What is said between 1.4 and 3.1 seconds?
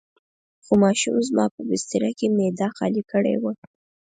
په بستره کې معده خالي